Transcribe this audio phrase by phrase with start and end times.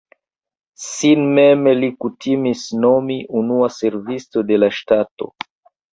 [0.83, 5.29] Sin mem li kutimis nomi "unua servisto de la ŝtato".